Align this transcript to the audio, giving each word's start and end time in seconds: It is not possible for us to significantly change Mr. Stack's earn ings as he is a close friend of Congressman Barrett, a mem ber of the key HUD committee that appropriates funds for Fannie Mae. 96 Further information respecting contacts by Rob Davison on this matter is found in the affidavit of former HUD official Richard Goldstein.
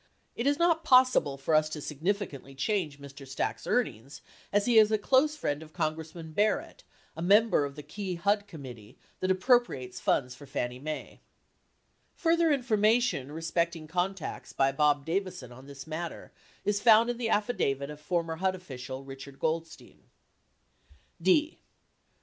It 0.35 0.47
is 0.47 0.57
not 0.57 0.83
possible 0.83 1.37
for 1.37 1.53
us 1.53 1.69
to 1.69 1.79
significantly 1.79 2.55
change 2.55 2.99
Mr. 2.99 3.27
Stack's 3.27 3.67
earn 3.67 3.85
ings 3.85 4.21
as 4.51 4.65
he 4.65 4.79
is 4.79 4.91
a 4.91 4.97
close 4.97 5.35
friend 5.35 5.61
of 5.61 5.73
Congressman 5.73 6.31
Barrett, 6.31 6.83
a 7.15 7.21
mem 7.21 7.51
ber 7.51 7.65
of 7.65 7.75
the 7.75 7.83
key 7.83 8.15
HUD 8.15 8.47
committee 8.47 8.97
that 9.19 9.29
appropriates 9.29 9.99
funds 9.99 10.33
for 10.33 10.47
Fannie 10.47 10.79
Mae. 10.79 11.21
96 11.21 11.23
Further 12.15 12.51
information 12.51 13.31
respecting 13.31 13.87
contacts 13.87 14.53
by 14.53 14.71
Rob 14.71 15.05
Davison 15.05 15.51
on 15.51 15.67
this 15.67 15.85
matter 15.85 16.31
is 16.65 16.81
found 16.81 17.11
in 17.11 17.19
the 17.19 17.29
affidavit 17.29 17.91
of 17.91 18.01
former 18.01 18.37
HUD 18.37 18.55
official 18.55 19.03
Richard 19.03 19.37
Goldstein. 19.37 20.05